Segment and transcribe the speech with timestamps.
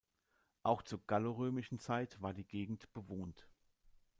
[0.63, 3.47] Auch zur gallorömischen Zeit war die Gegend bewohnt.